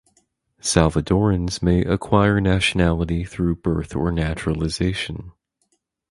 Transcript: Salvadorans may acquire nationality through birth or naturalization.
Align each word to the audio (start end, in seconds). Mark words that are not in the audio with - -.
Salvadorans 0.59 1.61
may 1.61 1.81
acquire 1.83 2.41
nationality 2.41 3.23
through 3.23 3.53
birth 3.57 3.95
or 3.95 4.11
naturalization. 4.11 5.31